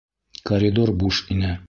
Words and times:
Коридор 0.51 0.89
буш 1.03 1.17
ине. 1.37 1.53